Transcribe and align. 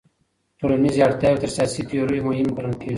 ټولنيزي 0.59 0.99
اړتياوي 1.03 1.39
تر 1.43 1.49
سياسي 1.55 1.81
تيوريو 1.89 2.25
مهمي 2.27 2.51
ګڼل 2.57 2.75
کېږي. 2.79 2.89